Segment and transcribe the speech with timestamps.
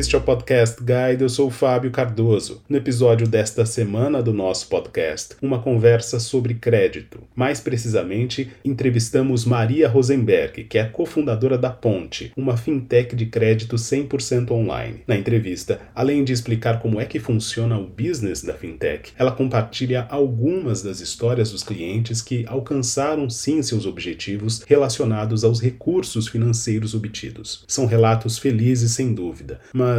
[0.00, 2.62] Este é o Podcast Guide, eu sou o Fábio Cardoso.
[2.66, 7.20] No episódio desta semana do nosso podcast, uma conversa sobre crédito.
[7.36, 14.52] Mais precisamente, entrevistamos Maria Rosenberg, que é cofundadora da Ponte, uma fintech de crédito 100%
[14.52, 15.02] online.
[15.06, 20.06] Na entrevista, além de explicar como é que funciona o business da fintech, ela compartilha
[20.08, 27.66] algumas das histórias dos clientes que alcançaram sim seus objetivos relacionados aos recursos financeiros obtidos.
[27.68, 29.89] São relatos felizes sem dúvida, mas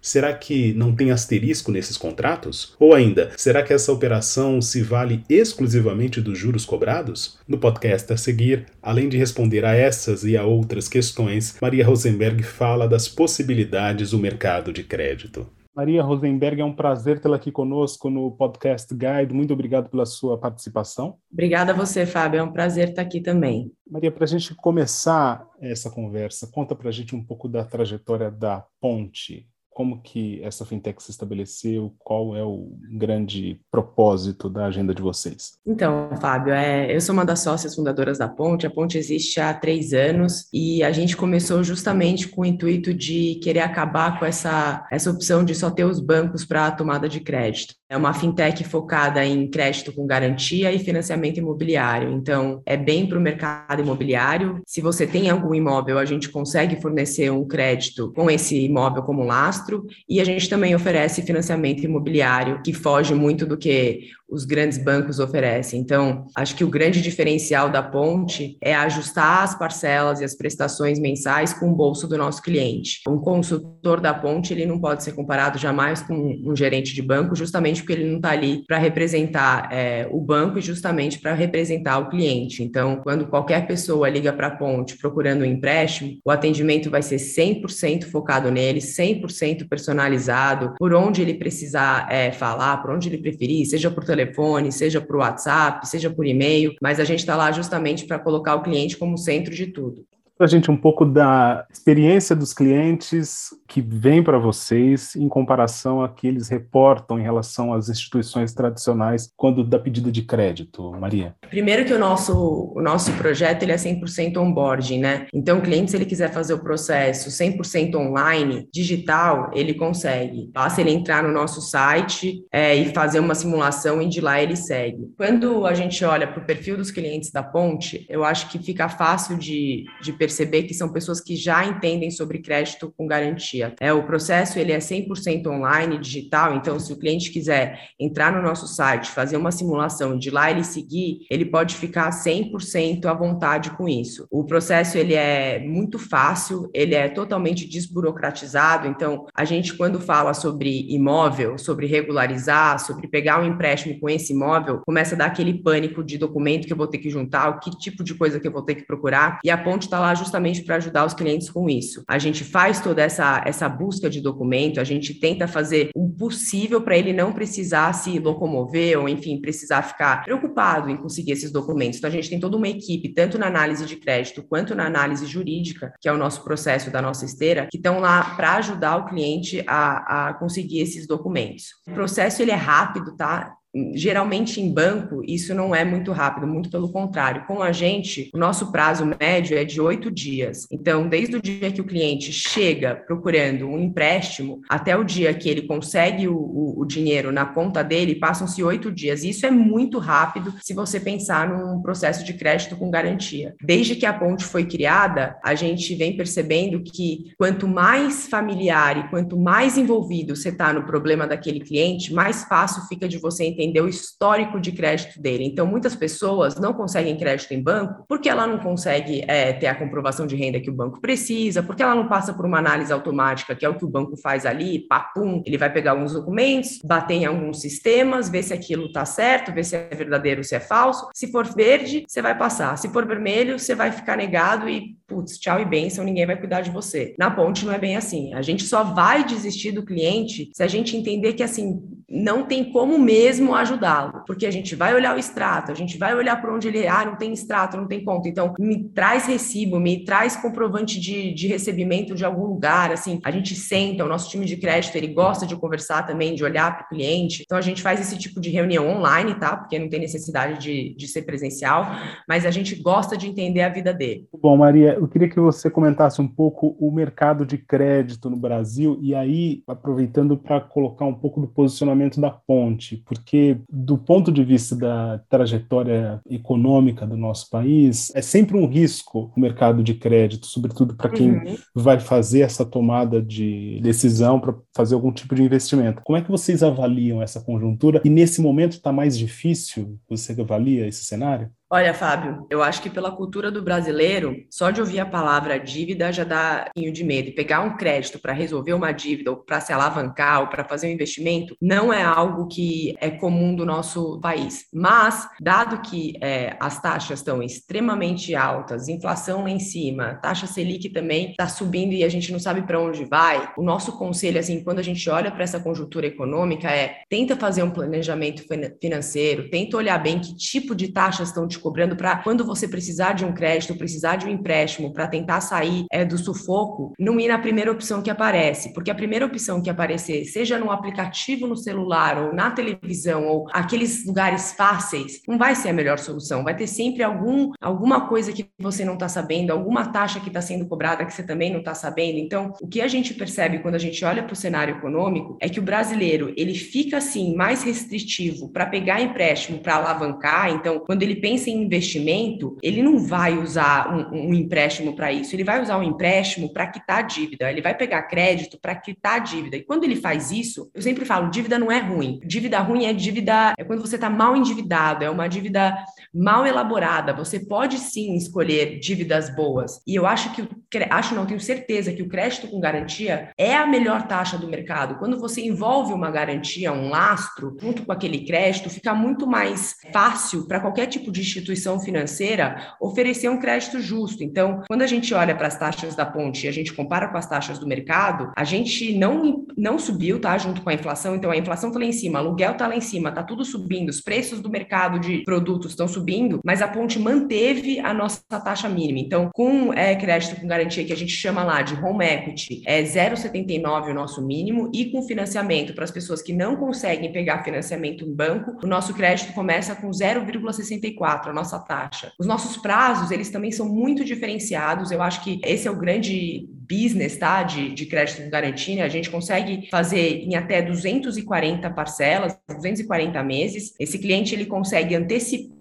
[0.00, 2.74] será que não tem asterisco nesses contratos?
[2.78, 7.38] Ou ainda, será que essa operação se vale exclusivamente dos juros cobrados?
[7.46, 12.42] No podcast a seguir, além de responder a essas e a outras questões, Maria Rosenberg
[12.42, 15.46] fala das possibilidades do mercado de crédito.
[15.74, 19.32] Maria Rosenberg, é um prazer tê-la aqui conosco no Podcast Guide.
[19.32, 21.16] Muito obrigado pela sua participação.
[21.32, 22.40] Obrigada a você, Fábio.
[22.40, 23.72] É um prazer estar aqui também.
[23.88, 28.30] Maria, para a gente começar essa conversa, conta para a gente um pouco da trajetória
[28.30, 34.94] da Ponte como que essa fintech se estabeleceu, qual é o grande propósito da agenda
[34.94, 35.52] de vocês?
[35.66, 39.54] Então, Fábio, é, eu sou uma das sócias fundadoras da Ponte, a Ponte existe há
[39.54, 44.86] três anos e a gente começou justamente com o intuito de querer acabar com essa,
[44.90, 47.79] essa opção de só ter os bancos para a tomada de crédito.
[47.90, 52.12] É uma fintech focada em crédito com garantia e financiamento imobiliário.
[52.12, 54.62] Então, é bem para o mercado imobiliário.
[54.64, 59.24] Se você tem algum imóvel, a gente consegue fornecer um crédito com esse imóvel como
[59.24, 59.84] lastro.
[60.08, 65.18] E a gente também oferece financiamento imobiliário, que foge muito do que os grandes bancos
[65.18, 65.80] oferecem.
[65.80, 70.98] Então, acho que o grande diferencial da Ponte é ajustar as parcelas e as prestações
[70.98, 73.00] mensais com o bolso do nosso cliente.
[73.08, 77.34] Um consultor da Ponte, ele não pode ser comparado jamais com um gerente de banco,
[77.34, 81.98] justamente porque ele não está ali para representar é, o banco e justamente para representar
[81.98, 82.62] o cliente.
[82.62, 87.16] Então, quando qualquer pessoa liga para a Ponte procurando um empréstimo, o atendimento vai ser
[87.16, 93.66] 100% focado nele, 100% personalizado, por onde ele precisar é, falar, por onde ele preferir,
[93.66, 97.50] seja por telefone, telefone, seja por WhatsApp, seja por e-mail, mas a gente está lá
[97.52, 100.06] justamente para colocar o cliente como centro de tudo
[100.40, 106.02] para a gente um pouco da experiência dos clientes que vêm para vocês em comparação
[106.02, 111.34] a que eles reportam em relação às instituições tradicionais quando dá pedida de crédito, Maria?
[111.50, 115.26] Primeiro que o nosso, o nosso projeto ele é 100% onboarding, né?
[115.34, 120.48] Então, o cliente, se ele quiser fazer o processo 100% online, digital, ele consegue.
[120.54, 124.56] Basta ele entrar no nosso site é, e fazer uma simulação e de lá ele
[124.56, 125.12] segue.
[125.18, 128.88] Quando a gente olha para o perfil dos clientes da Ponte, eu acho que fica
[128.88, 133.74] fácil de, de perceber perceber que são pessoas que já entendem sobre crédito com garantia.
[133.80, 138.40] É, o processo ele é 100% online, digital, então se o cliente quiser entrar no
[138.40, 143.70] nosso site, fazer uma simulação de lá ele seguir, ele pode ficar 100% à vontade
[143.70, 144.26] com isso.
[144.30, 150.32] O processo ele é muito fácil, ele é totalmente desburocratizado, então a gente quando fala
[150.32, 155.54] sobre imóvel, sobre regularizar, sobre pegar um empréstimo com esse imóvel, começa a dar aquele
[155.54, 158.46] pânico de documento que eu vou ter que juntar, o que tipo de coisa que
[158.46, 161.50] eu vou ter que procurar, e a ponte está lá justamente para ajudar os clientes
[161.50, 162.02] com isso.
[162.08, 166.80] A gente faz toda essa, essa busca de documento, a gente tenta fazer o possível
[166.82, 171.98] para ele não precisar se locomover ou, enfim, precisar ficar preocupado em conseguir esses documentos.
[171.98, 175.26] Então, a gente tem toda uma equipe, tanto na análise de crédito quanto na análise
[175.26, 179.06] jurídica, que é o nosso processo da nossa esteira, que estão lá para ajudar o
[179.06, 181.64] cliente a, a conseguir esses documentos.
[181.88, 183.54] O processo ele é rápido, tá?
[183.94, 187.44] Geralmente em banco, isso não é muito rápido, muito pelo contrário.
[187.46, 190.66] Com a gente, o nosso prazo médio é de oito dias.
[190.70, 195.48] Então, desde o dia que o cliente chega procurando um empréstimo até o dia que
[195.48, 199.22] ele consegue o, o, o dinheiro na conta dele, passam-se oito dias.
[199.22, 203.54] Isso é muito rápido se você pensar num processo de crédito com garantia.
[203.62, 209.10] Desde que a ponte foi criada, a gente vem percebendo que quanto mais familiar e
[209.10, 213.59] quanto mais envolvido você está no problema daquele cliente, mais fácil fica de você entender
[213.60, 215.44] entender o histórico de crédito dele.
[215.44, 219.74] Então, muitas pessoas não conseguem crédito em banco porque ela não consegue é, ter a
[219.74, 223.54] comprovação de renda que o banco precisa, porque ela não passa por uma análise automática,
[223.54, 227.14] que é o que o banco faz ali, papum, ele vai pegar alguns documentos, bater
[227.14, 231.08] em alguns sistemas, ver se aquilo está certo, ver se é verdadeiro, se é falso.
[231.14, 232.76] Se for verde, você vai passar.
[232.76, 236.60] Se for vermelho, você vai ficar negado e, putz, tchau e bênção, ninguém vai cuidar
[236.60, 237.14] de você.
[237.18, 238.32] Na ponte não é bem assim.
[238.34, 242.64] A gente só vai desistir do cliente se a gente entender que, assim, não tem
[242.72, 246.50] como mesmo ajudá-lo, porque a gente vai olhar o extrato, a gente vai olhar por
[246.50, 250.34] onde ele, ah, não tem extrato, não tem conta, então me traz recibo, me traz
[250.34, 254.56] comprovante de, de recebimento de algum lugar, assim, a gente senta, o nosso time de
[254.56, 258.00] crédito, ele gosta de conversar também, de olhar para o cliente, então a gente faz
[258.00, 259.56] esse tipo de reunião online, tá?
[259.56, 261.86] Porque não tem necessidade de, de ser presencial,
[262.28, 264.26] mas a gente gosta de entender a vida dele.
[264.42, 268.98] Bom, Maria, eu queria que você comentasse um pouco o mercado de crédito no Brasil
[269.00, 274.44] e aí, aproveitando para colocar um pouco do posicionamento da ponte, porque do ponto de
[274.44, 280.46] vista da trajetória econômica do nosso país, é sempre um risco o mercado de crédito,
[280.46, 281.56] sobretudo para quem uhum.
[281.74, 286.02] vai fazer essa tomada de decisão para fazer algum tipo de investimento.
[286.02, 288.00] Como é que vocês avaliam essa conjuntura?
[288.04, 289.98] E nesse momento está mais difícil?
[290.08, 291.50] Você avalia esse cenário?
[291.72, 296.12] Olha, Fábio, eu acho que pela cultura do brasileiro, só de ouvir a palavra dívida
[296.12, 297.28] já dá pouquinho de medo.
[297.28, 300.88] E pegar um crédito para resolver uma dívida, ou para se alavancar, ou para fazer
[300.88, 304.64] um investimento, não é algo que é comum do nosso país.
[304.74, 310.88] Mas, dado que é, as taxas estão extremamente altas, inflação lá em cima, taxa Selic
[310.88, 314.64] também está subindo e a gente não sabe para onde vai, o nosso conselho, assim,
[314.64, 318.42] quando a gente olha para essa conjuntura econômica, é tenta fazer um planejamento
[318.80, 323.12] financeiro, tenta olhar bem que tipo de taxas estão te cobrando para quando você precisar
[323.12, 327.28] de um crédito, precisar de um empréstimo para tentar sair é, do sufoco, não ir
[327.28, 331.56] na primeira opção que aparece, porque a primeira opção que aparecer, seja no aplicativo no
[331.56, 336.44] celular ou na televisão ou aqueles lugares fáceis, não vai ser a melhor solução.
[336.44, 340.40] Vai ter sempre algum alguma coisa que você não está sabendo, alguma taxa que está
[340.40, 342.18] sendo cobrada que você também não está sabendo.
[342.18, 345.48] Então, o que a gente percebe quando a gente olha para o cenário econômico é
[345.48, 350.50] que o brasileiro ele fica assim mais restritivo para pegar empréstimo para alavancar.
[350.50, 355.34] Então, quando ele pensa em investimento, ele não vai usar um, um empréstimo para isso,
[355.34, 359.16] ele vai usar um empréstimo para quitar a dívida, ele vai pegar crédito para quitar
[359.16, 359.56] a dívida.
[359.56, 362.20] E quando ele faz isso, eu sempre falo, dívida não é ruim.
[362.24, 365.76] Dívida ruim é dívida, é quando você está mal endividado, é uma dívida
[366.12, 367.12] mal elaborada.
[367.12, 369.80] Você pode sim escolher dívidas boas.
[369.86, 370.46] E eu acho que,
[370.90, 374.98] acho não, tenho certeza que o crédito com garantia é a melhor taxa do mercado.
[374.98, 380.46] Quando você envolve uma garantia, um lastro, junto com aquele crédito, fica muito mais fácil
[380.46, 384.22] para qualquer tipo de instituição financeira oferecer um crédito justo.
[384.22, 387.16] Então, quando a gente olha para as taxas da ponte e a gente compara com
[387.16, 390.36] as taxas do mercado, a gente não, não subiu, tá?
[390.38, 391.14] Junto com a inflação.
[391.14, 393.90] Então, a inflação está lá em cima, aluguel está lá em cima, está tudo subindo,
[393.90, 398.68] os preços do mercado de produtos estão subindo, mas a ponte manteve a nossa taxa
[398.68, 398.98] mínima.
[398.98, 402.82] Então, com é, crédito com garantia que a gente chama lá de home equity, é
[402.82, 408.04] 0,79 o nosso mínimo, e com financiamento para as pessoas que não conseguem pegar financiamento
[408.04, 412.12] em banco, o nosso crédito começa com 0,64 a nossa taxa.
[412.18, 414.90] Os nossos prazos, eles também são muito diferenciados.
[414.90, 417.42] Eu acho que esse é o grande business, tá?
[417.42, 423.74] De, de crédito com garantia, a gente consegue fazer em até 240 parcelas, 240 meses.
[423.80, 425.59] Esse cliente ele consegue antecipar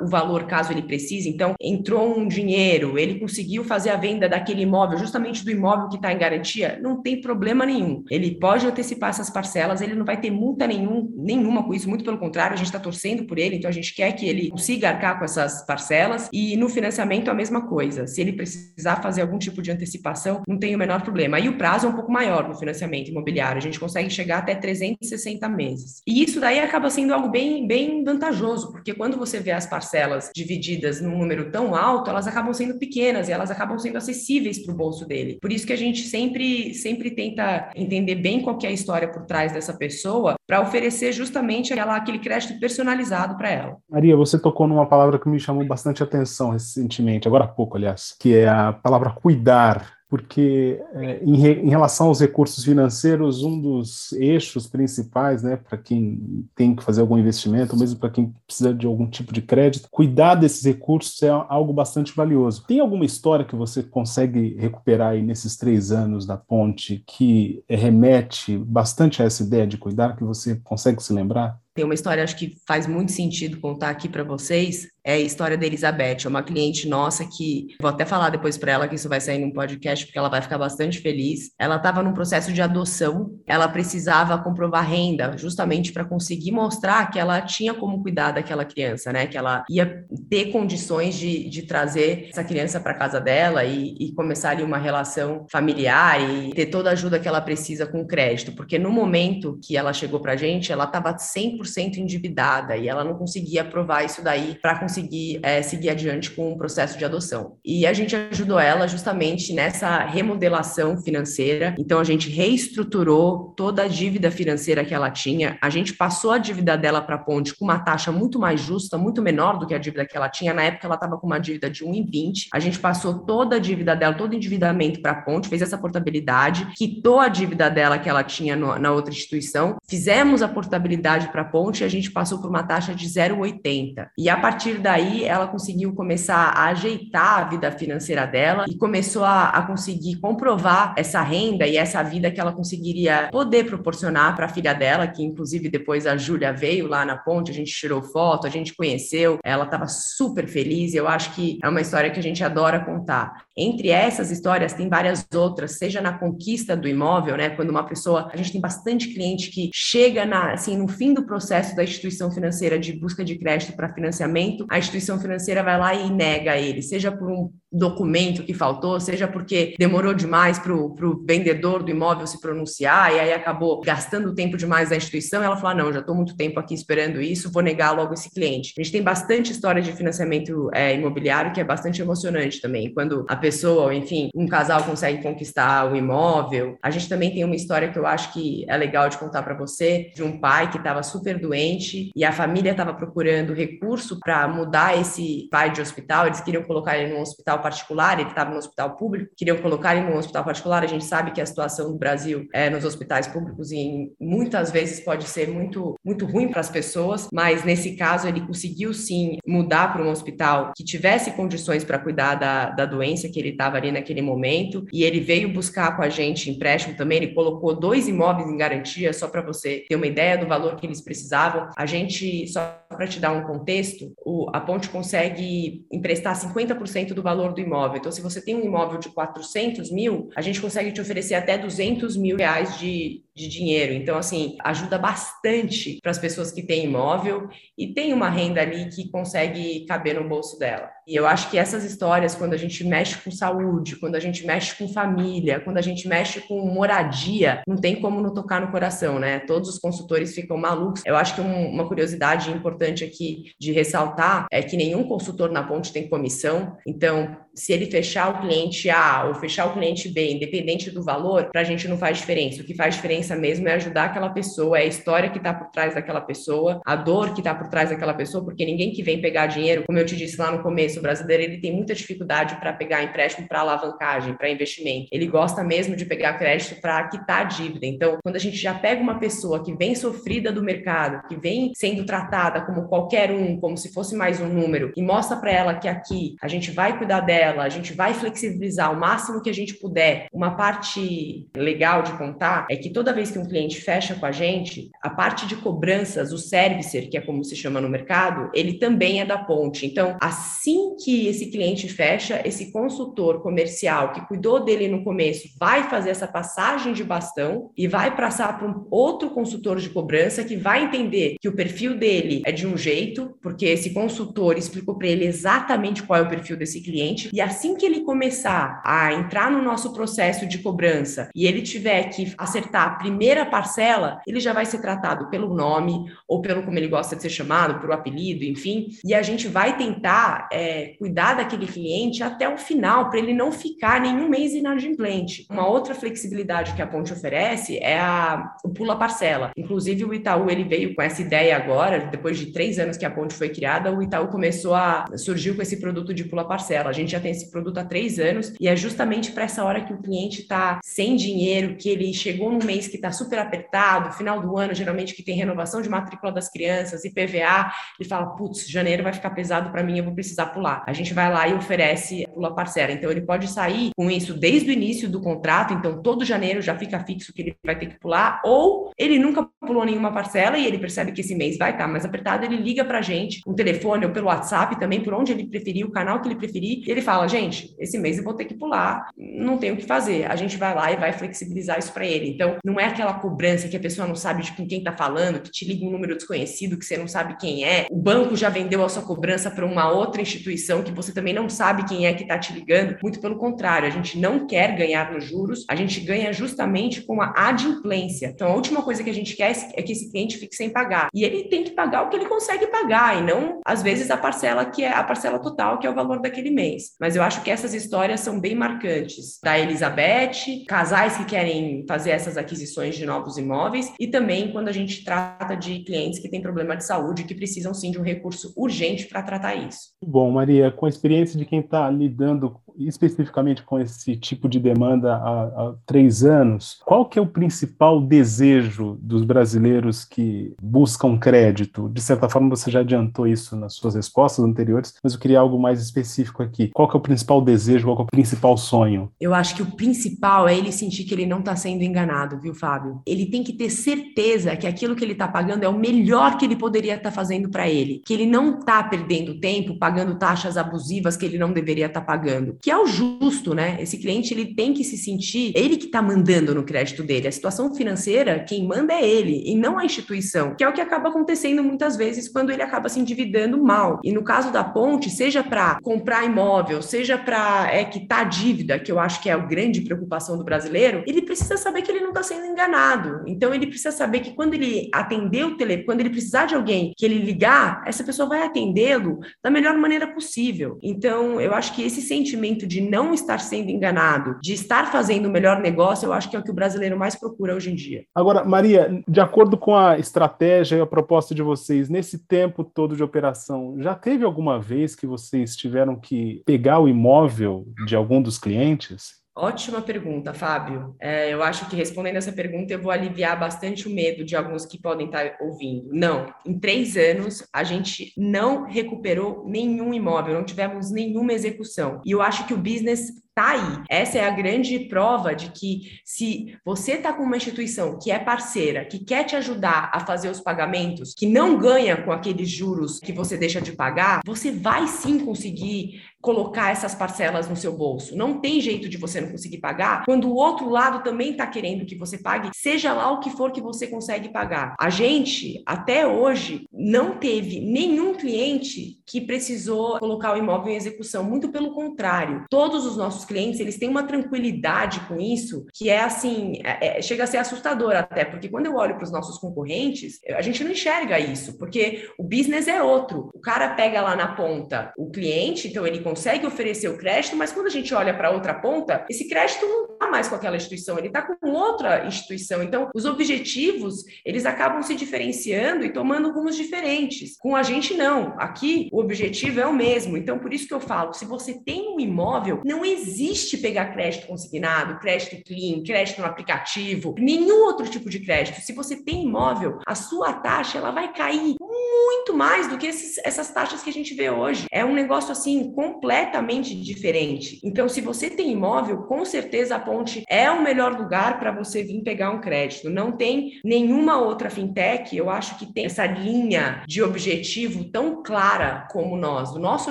[0.00, 1.28] o valor caso ele precise.
[1.28, 5.96] Então, entrou um dinheiro, ele conseguiu fazer a venda daquele imóvel, justamente do imóvel que
[5.96, 8.04] está em garantia, não tem problema nenhum.
[8.10, 12.04] Ele pode antecipar essas parcelas, ele não vai ter multa nenhum, nenhuma com isso, muito
[12.04, 14.88] pelo contrário, a gente está torcendo por ele, então a gente quer que ele consiga
[14.88, 16.28] arcar com essas parcelas.
[16.32, 18.06] E no financiamento, a mesma coisa.
[18.06, 21.38] Se ele precisar fazer algum tipo de antecipação, não tem o menor problema.
[21.38, 24.54] E o prazo é um pouco maior no financiamento imobiliário, a gente consegue chegar até
[24.54, 26.02] 360 meses.
[26.06, 30.30] E isso daí acaba sendo algo bem, bem vantajoso, porque quando você vê as parcelas
[30.34, 34.74] divididas num número tão alto, elas acabam sendo pequenas e elas acabam sendo acessíveis para
[34.74, 35.38] o bolso dele.
[35.40, 39.24] Por isso que a gente sempre, sempre tenta entender bem qual é a história por
[39.24, 43.76] trás dessa pessoa para oferecer justamente aquela, aquele crédito personalizado para ela.
[43.90, 48.14] Maria, você tocou numa palavra que me chamou bastante atenção recentemente, agora há pouco, aliás,
[48.18, 53.60] que é a palavra cuidar porque é, em, re, em, relação aos recursos financeiros, um
[53.60, 58.34] dos eixos principais, né, para quem tem que fazer algum investimento, ou mesmo para quem
[58.46, 62.64] precisa de algum tipo de crédito, cuidar desses recursos é algo bastante valioso.
[62.66, 68.56] Tem alguma história que você consegue recuperar aí nesses três anos da ponte que remete
[68.56, 71.58] bastante a essa ideia de cuidar, que você consegue se lembrar?
[71.74, 75.56] Tem uma história, acho que faz muito sentido contar aqui para vocês, é a história
[75.56, 79.08] da Elizabeth, é uma cliente nossa que, vou até falar depois para ela que isso
[79.08, 81.50] vai sair num podcast, porque ela vai ficar bastante feliz.
[81.58, 87.18] Ela estava num processo de adoção, ela precisava comprovar renda, justamente para conseguir mostrar que
[87.18, 89.26] ela tinha como cuidar daquela criança, né?
[89.26, 94.12] Que ela ia ter condições de, de trazer essa criança para casa dela e, e
[94.12, 98.52] começar ali uma relação familiar e ter toda a ajuda que ela precisa com crédito,
[98.52, 103.02] porque no momento que ela chegou para a gente, ela estava 100% endividada e ela
[103.02, 107.04] não conseguia provar isso daí para conseguir conseguir é, seguir adiante com o processo de
[107.04, 107.56] adoção.
[107.64, 111.74] E a gente ajudou ela justamente nessa remodelação financeira.
[111.78, 115.56] Então, a gente reestruturou toda a dívida financeira que ela tinha.
[115.62, 118.98] A gente passou a dívida dela para a Ponte com uma taxa muito mais justa,
[118.98, 120.52] muito menor do que a dívida que ela tinha.
[120.52, 122.48] Na época, ela estava com uma dívida de 1,20.
[122.52, 125.78] A gente passou toda a dívida dela, todo o endividamento para a Ponte, fez essa
[125.78, 131.28] portabilidade, quitou a dívida dela que ela tinha no, na outra instituição, fizemos a portabilidade
[131.28, 134.08] para a Ponte e a gente passou por uma taxa de 0,80.
[134.16, 139.22] E a partir daí, ela conseguiu começar a ajeitar a vida financeira dela e começou
[139.22, 144.46] a, a conseguir comprovar essa renda e essa vida que ela conseguiria poder proporcionar para
[144.46, 148.02] a filha dela, que inclusive depois a Júlia veio lá na ponte, a gente tirou
[148.02, 150.94] foto, a gente conheceu, ela estava super feliz.
[150.94, 153.44] Eu acho que é uma história que a gente adora contar.
[153.54, 157.50] Entre essas histórias, tem várias outras, seja na conquista do imóvel, né?
[157.50, 161.26] Quando uma pessoa, a gente tem bastante cliente que chega na, assim, no fim do
[161.26, 165.94] processo da instituição financeira de busca de crédito para financiamento, a instituição financeira vai lá
[165.94, 171.24] e nega ele, seja por um documento que faltou, seja porque demorou demais para o
[171.26, 175.70] vendedor do imóvel se pronunciar e aí acabou gastando tempo demais da instituição, ela falou:
[175.70, 178.72] ah, não, já estou muito tempo aqui esperando isso, vou negar logo esse cliente.
[178.76, 182.92] A gente tem bastante história de financiamento é, imobiliário que é bastante emocionante também.
[182.92, 186.78] Quando a pessoa, enfim, um casal consegue conquistar o imóvel.
[186.82, 189.54] A gente também tem uma história que eu acho que é legal de contar para
[189.54, 194.46] você, de um pai que estava super doente e a família estava procurando recurso para
[194.48, 198.50] mudar esse pai de hospital, eles queriam colocar ele num hospital hospital particular, ele estava
[198.50, 200.82] no hospital público, queriam colocar ele no hospital particular.
[200.82, 205.00] A gente sabe que a situação do Brasil é nos hospitais públicos e muitas vezes
[205.00, 209.92] pode ser muito, muito ruim para as pessoas, mas nesse caso ele conseguiu sim mudar
[209.92, 213.92] para um hospital que tivesse condições para cuidar da, da doença que ele estava ali
[213.92, 217.18] naquele momento e ele veio buscar com a gente empréstimo também.
[217.18, 220.86] Ele colocou dois imóveis em garantia, só para você ter uma ideia do valor que
[220.86, 221.68] eles precisavam.
[221.76, 227.22] A gente, só para te dar um contexto, o, a Ponte consegue emprestar 50% do
[227.22, 227.98] valor valor do imóvel.
[227.98, 231.56] Então, se você tem um imóvel de 400 mil, a gente consegue te oferecer até
[231.56, 233.92] 200 mil reais de, de dinheiro.
[233.92, 238.88] Então, assim, ajuda bastante para as pessoas que têm imóvel e tem uma renda ali
[238.88, 240.90] que consegue caber no bolso dela.
[241.06, 244.44] E eu acho que essas histórias, quando a gente mexe com saúde, quando a gente
[244.44, 248.70] mexe com família, quando a gente mexe com moradia, não tem como não tocar no
[248.70, 249.38] coração, né?
[249.38, 251.02] Todos os consultores ficam malucos.
[251.06, 255.62] Eu acho que um, uma curiosidade importante aqui de ressaltar é que nenhum consultor na
[255.62, 256.76] ponte tem comissão.
[256.86, 261.48] Então, se ele fechar o cliente A ou fechar o cliente B, independente do valor,
[261.50, 262.62] para a gente não faz diferença.
[262.62, 265.70] O que faz diferença mesmo é ajudar aquela pessoa, é a história que está por
[265.70, 269.20] trás daquela pessoa, a dor que está por trás daquela pessoa, porque ninguém que vem
[269.20, 272.56] pegar dinheiro, como eu te disse lá no começo, o brasileiro ele tem muita dificuldade
[272.56, 275.08] para pegar empréstimo para alavancagem, para investimento.
[275.12, 277.86] Ele gosta mesmo de pegar crédito para quitar a dívida.
[277.86, 281.72] Então, quando a gente já pega uma pessoa que vem sofrida do mercado, que vem
[281.74, 285.74] sendo tratada como qualquer um, como se fosse mais um número, e mostra para ela
[285.74, 289.54] que aqui a gente vai cuidar dela, a gente vai flexibilizar o máximo que a
[289.54, 290.26] gente puder.
[290.32, 294.32] Uma parte legal de contar é que toda vez que um cliente fecha com a
[294.32, 298.74] gente, a parte de cobranças, o servicer, que é como se chama no mercado, ele
[298.74, 299.84] também é da ponte.
[299.84, 305.90] Então, assim que esse cliente fecha, esse consultor comercial que cuidou dele no começo vai
[305.90, 310.56] fazer essa passagem de bastão e vai passar para um outro consultor de cobrança que
[310.56, 315.08] vai entender que o perfil dele é de um jeito, porque esse consultor explicou para
[315.08, 319.50] ele exatamente qual é o perfil desse cliente e assim que ele começar a entrar
[319.50, 324.66] no nosso processo de cobrança e ele tiver que acertar primeira parcela, ele já vai
[324.66, 328.88] ser tratado pelo nome ou pelo como ele gosta de ser chamado, por apelido, enfim,
[329.02, 333.50] e a gente vai tentar é, cuidar daquele cliente até o final para ele não
[333.50, 335.46] ficar nenhum mês inadimplente.
[335.50, 339.52] Uma outra flexibilidade que a Ponte oferece é a, o pula parcela.
[339.56, 343.10] Inclusive o Itaú ele veio com essa ideia agora, depois de três anos que a
[343.10, 346.90] Ponte foi criada, o Itaú começou a surgiu com esse produto de pula parcela.
[346.90, 349.82] A gente já tem esse produto há três anos e é justamente para essa hora
[349.82, 354.12] que o cliente está sem dinheiro, que ele chegou num mês que está super apertado,
[354.12, 358.26] final do ano, geralmente que tem renovação de matrícula das crianças, e PVA, ele fala,
[358.36, 360.84] putz, janeiro vai ficar pesado para mim, eu vou precisar pular.
[360.86, 362.92] A gente vai lá e oferece pula parcela.
[362.92, 366.76] Então ele pode sair com isso desde o início do contrato, então todo janeiro já
[366.76, 370.66] fica fixo que ele vai ter que pular, ou ele nunca pulou nenhuma parcela e
[370.66, 373.40] ele percebe que esse mês vai estar tá mais apertado, ele liga para a gente,
[373.46, 376.86] um telefone ou pelo WhatsApp também, por onde ele preferir, o canal que ele preferir,
[376.86, 379.84] e ele fala, gente, esse mês eu vou ter que pular, não tem o que
[379.84, 380.30] fazer.
[380.30, 382.30] A gente vai lá e vai flexibilizar isso para ele.
[382.30, 385.40] Então, não não é aquela cobrança que a pessoa não sabe de quem está falando,
[385.40, 387.88] que te liga um número desconhecido que você não sabe quem é.
[387.90, 391.48] O banco já vendeu a sua cobrança para uma outra instituição que você também não
[391.48, 392.96] sabe quem é que está te ligando.
[393.02, 397.20] Muito pelo contrário, a gente não quer ganhar nos juros, a gente ganha justamente com
[397.20, 398.28] a adimplência.
[398.28, 401.08] Então, a última coisa que a gente quer é que esse cliente fique sem pagar.
[401.12, 404.16] E ele tem que pagar o que ele consegue pagar, e não, às vezes, a
[404.16, 406.92] parcela que é a parcela total, que é o valor daquele mês.
[407.00, 409.40] Mas eu acho que essas histórias são bem marcantes.
[409.42, 414.72] Da Elizabeth, casais que querem fazer essas aquisições de novos imóveis, e também quando a
[414.72, 418.52] gente trata de clientes que têm problema de saúde, que precisam sim de um recurso
[418.56, 419.92] urgente para tratar isso.
[420.04, 422.56] Bom, Maria, com a experiência de quem está lidando
[422.86, 428.00] especificamente com esse tipo de demanda há, há, três anos, qual que é o principal
[428.00, 431.88] desejo dos brasileiros que buscam crédito?
[431.88, 435.58] De certa forma, você já adiantou isso nas suas respostas anteriores, mas eu queria algo
[435.58, 436.70] mais específico aqui.
[436.72, 439.10] Qual que é o principal desejo, qual que é o principal sonho?
[439.20, 442.54] Eu acho que o principal é ele sentir que ele não está sendo enganado, viu,
[442.54, 443.00] Fábio?
[443.06, 446.44] Ele tem que ter certeza que aquilo que ele está pagando é o melhor que
[446.44, 450.56] ele poderia estar tá fazendo para ele, que ele não está perdendo tempo pagando taxas
[450.56, 453.78] abusivas que ele não deveria estar tá pagando, que é o justo, né?
[453.80, 457.26] Esse cliente ele tem que se sentir ele que está mandando no crédito dele.
[457.26, 460.80] A situação financeira, quem manda é ele e não a instituição, que é o que
[460.82, 463.98] acaba acontecendo muitas vezes quando ele acaba se endividando mal.
[464.04, 468.92] E no caso da ponte, seja para comprar imóvel, seja para é, quitar dívida, que
[468.92, 472.10] eu acho que é a grande preocupação do brasileiro, ele precisa saber que ele não
[472.10, 473.22] está sendo enganado.
[473.26, 476.92] Então ele precisa saber que quando ele atender o telefone, quando ele precisar de alguém
[476.94, 480.78] que ele ligar, essa pessoa vai atendê-lo da melhor maneira possível.
[480.82, 485.30] Então eu acho que esse sentimento de não estar sendo enganado, de estar fazendo o
[485.30, 488.04] melhor negócio, eu acho que é o que o brasileiro mais procura hoje em dia.
[488.14, 492.96] Agora, Maria, de acordo com a estratégia e a proposta de vocês, nesse tempo todo
[492.96, 498.20] de operação, já teve alguma vez que vocês tiveram que pegar o imóvel de algum
[498.20, 499.18] dos clientes?
[499.40, 500.96] Ótima pergunta, Fábio.
[501.00, 504.66] É, eu acho que respondendo essa pergunta, eu vou aliviar bastante o medo de alguns
[504.66, 505.90] que podem estar ouvindo.
[505.92, 512.02] Não, em três anos, a gente não recuperou nenhum imóvel, não tivemos nenhuma execução.
[512.04, 513.84] E eu acho que o business tá aí.
[513.88, 518.18] Essa é a grande prova de que se você está com uma instituição que é
[518.18, 522.98] parceira, que quer te ajudar a fazer os pagamentos, que não ganha com aqueles juros
[522.98, 528.16] que você deixa de pagar, você vai sim conseguir colocar essas parcelas no seu bolso.
[528.16, 531.86] Não tem jeito de você não conseguir pagar quando o outro lado também está querendo
[531.86, 534.74] que você pague, seja lá o que for que você consegue pagar.
[534.80, 541.22] A gente, até hoje, não teve nenhum cliente que precisou colocar o imóvel em execução.
[541.22, 546.00] Muito pelo contrário, todos os nossos clientes eles têm uma tranquilidade com isso que é
[546.00, 549.38] assim, é, é, chega a ser assustador até, porque quando eu olho para os nossos
[549.38, 553.30] concorrentes, a gente não enxerga isso, porque o business é outro.
[553.34, 557.52] O cara pega lá na ponta o cliente, então ele consegue oferecer o crédito, mas
[557.52, 560.98] quando a gente olha para outra ponta, esse crédito não está mais com aquela instituição,
[560.98, 562.62] ele está com outra instituição.
[562.62, 567.36] Então, os objetivos, eles acabam se diferenciando e tomando rumos diferentes.
[567.38, 568.34] Com a gente, não.
[568.38, 570.16] Aqui, o objetivo é o mesmo.
[570.16, 573.17] Então, por isso que eu falo, se você tem um imóvel, não existe
[573.58, 578.60] pegar crédito consignado, crédito clean, crédito no aplicativo, nenhum outro tipo de crédito.
[578.60, 583.18] Se você tem imóvel, a sua taxa, ela vai cair muito mais do que esses,
[583.24, 584.66] essas taxas que a gente vê hoje.
[584.70, 587.60] É um negócio, assim, completamente diferente.
[587.64, 591.82] Então, se você tem imóvel, com certeza a Ponte é o melhor lugar para você
[591.82, 592.90] vir pegar um crédito.
[592.90, 598.86] Não tem nenhuma outra fintech, eu acho que tem essa linha de objetivo tão clara
[598.90, 599.50] como nós.
[599.52, 599.90] O nosso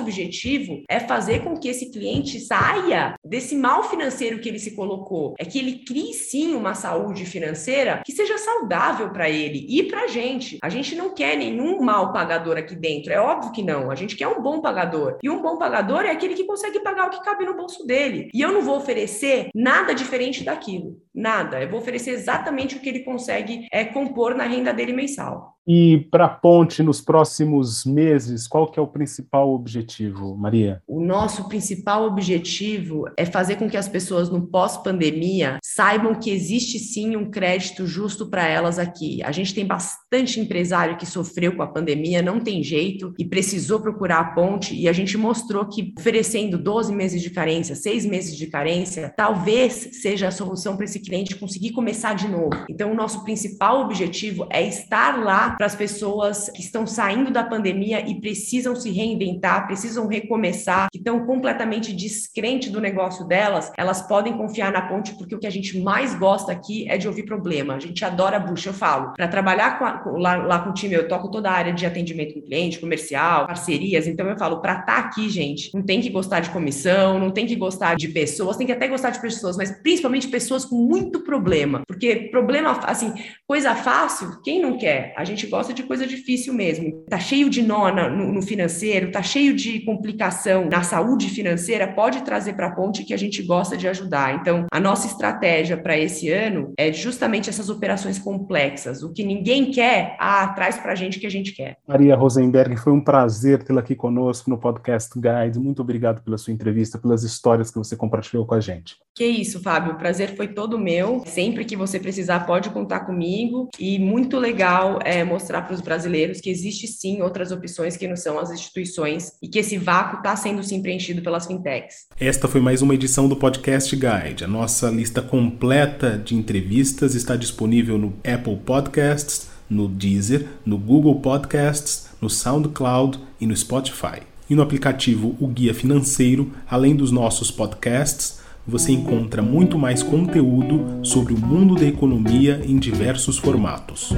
[0.00, 5.34] objetivo é fazer com que esse cliente saia desse mal financeiro que ele se colocou.
[5.38, 10.02] É que ele crie sim uma saúde financeira que seja saudável para ele e para
[10.02, 10.58] a gente.
[10.62, 13.12] A gente não quer nenhum mal pagador aqui dentro.
[13.12, 13.90] É óbvio que não.
[13.90, 15.18] A gente quer um bom pagador.
[15.22, 18.30] E um bom pagador é aquele que consegue pagar o que cabe no bolso dele.
[18.32, 20.96] E eu não vou oferecer nada diferente daquilo.
[21.14, 21.60] Nada.
[21.60, 25.57] Eu vou oferecer exatamente o que ele consegue é, compor na renda dele mensal.
[25.68, 30.82] E para a ponte nos próximos meses, qual que é o principal objetivo, Maria?
[30.86, 36.78] O nosso principal objetivo é fazer com que as pessoas no pós-pandemia saibam que existe
[36.78, 39.22] sim um crédito justo para elas aqui.
[39.22, 43.78] A gente tem bastante empresário que sofreu com a pandemia, não tem jeito e precisou
[43.78, 48.34] procurar a ponte e a gente mostrou que oferecendo 12 meses de carência, 6 meses
[48.34, 52.64] de carência, talvez seja a solução para esse cliente conseguir começar de novo.
[52.70, 57.42] Então, o nosso principal objetivo é estar lá para as pessoas que estão saindo da
[57.42, 64.00] pandemia e precisam se reinventar, precisam recomeçar, que estão completamente descrentes do negócio delas, elas
[64.02, 67.24] podem confiar na ponte, porque o que a gente mais gosta aqui é de ouvir
[67.24, 67.74] problema.
[67.74, 69.12] A gente adora bucha, eu falo.
[69.14, 71.84] Para trabalhar com a, lá, lá, com o time, eu toco toda a área de
[71.84, 74.06] atendimento com cliente, comercial, parcerias.
[74.06, 77.32] Então eu falo, para estar tá aqui, gente, não tem que gostar de comissão, não
[77.32, 80.76] tem que gostar de pessoas, tem que até gostar de pessoas, mas principalmente pessoas com
[80.76, 81.82] muito problema.
[81.86, 83.12] Porque problema, assim,
[83.44, 85.12] coisa fácil, quem não quer?
[85.16, 87.04] A gente gosta de coisa difícil mesmo.
[87.08, 92.22] Tá cheio de nó no, no financeiro, tá cheio de complicação na saúde financeira, pode
[92.22, 94.34] trazer para a ponte que a gente gosta de ajudar.
[94.34, 99.02] Então, a nossa estratégia para esse ano é justamente essas operações complexas.
[99.02, 101.76] O que ninguém quer, ah, traz para a gente o que a gente quer.
[101.86, 105.58] Maria Rosenberg, foi um prazer tê-la aqui conosco no podcast Guide.
[105.58, 108.96] Muito obrigado pela sua entrevista, pelas histórias que você compartilhou com a gente.
[109.14, 109.94] Que isso, Fábio.
[109.94, 111.22] O prazer foi todo meu.
[111.26, 113.68] Sempre que você precisar, pode contar comigo.
[113.78, 118.16] E muito legal é, mostrar para os brasileiros que existe sim outras opções que não
[118.16, 122.06] são as instituições e que esse vácuo está sendo sim preenchido pelas fintechs.
[122.18, 124.44] Esta foi mais uma edição do Podcast Guide.
[124.44, 131.20] A nossa lista completa de entrevistas está disponível no Apple Podcasts, no Deezer, no Google
[131.20, 134.22] Podcasts, no SoundCloud e no Spotify.
[134.48, 141.00] E no aplicativo O Guia Financeiro, além dos nossos podcasts, você encontra muito mais conteúdo
[141.02, 144.12] sobre o mundo da economia em diversos formatos.